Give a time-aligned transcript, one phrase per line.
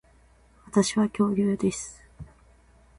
[0.65, 2.01] 私は恐竜です